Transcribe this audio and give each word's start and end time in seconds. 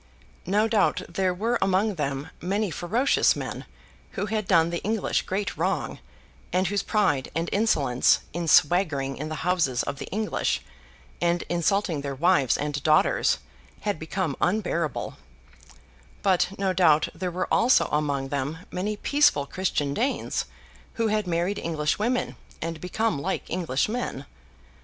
No 0.47 0.67
doubt 0.67 1.03
there 1.07 1.31
were 1.31 1.59
among 1.61 1.93
them 1.93 2.31
many 2.41 2.71
ferocious 2.71 3.35
men 3.35 3.65
who 4.13 4.25
had 4.25 4.47
done 4.47 4.71
the 4.71 4.81
English 4.81 5.21
great 5.27 5.55
wrong, 5.55 5.99
and 6.51 6.65
whose 6.65 6.81
pride 6.81 7.29
and 7.35 7.47
insolence, 7.51 8.21
in 8.33 8.47
swaggering 8.47 9.15
in 9.15 9.29
the 9.29 9.45
houses 9.45 9.83
of 9.83 9.99
the 9.99 10.07
English 10.07 10.63
and 11.21 11.43
insulting 11.49 12.01
their 12.01 12.15
wives 12.15 12.57
and 12.57 12.81
daughters, 12.81 13.37
had 13.81 13.99
become 13.99 14.35
unbearable; 14.41 15.17
but 16.23 16.49
no 16.57 16.73
doubt 16.73 17.09
there 17.13 17.29
were 17.29 17.47
also 17.53 17.85
among 17.91 18.29
them 18.29 18.65
many 18.71 18.97
peaceful 18.97 19.45
Christian 19.45 19.93
Danes 19.93 20.45
who 20.95 21.09
had 21.09 21.27
married 21.27 21.59
English 21.59 21.99
women 21.99 22.35
and 22.59 22.81
become 22.81 23.21
like 23.21 23.47
English 23.51 23.87
men. 23.87 24.25